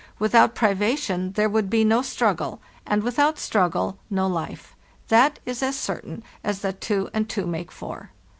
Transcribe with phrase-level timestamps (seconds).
[0.17, 4.75] Without privation there would be no struggle, and without struggle no life,
[5.09, 8.09] that is as certain as that two and two make four.